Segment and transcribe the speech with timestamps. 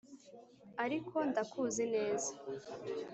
[0.83, 2.31] ariko ndakuzi neza.